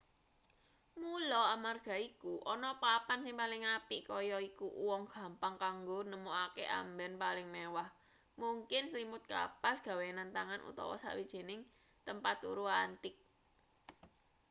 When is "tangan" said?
10.35-10.61